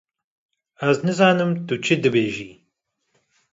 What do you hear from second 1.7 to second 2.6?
çi dibêjî.